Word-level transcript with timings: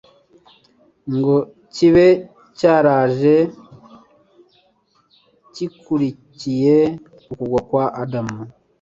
ngo 1.15 1.35
kibe 1.75 2.07
cyaraje 2.57 3.35
gikurikiye 5.55 6.77
ukugwa 7.31 7.59
kwa 7.67 7.85
Adamu. 8.01 8.39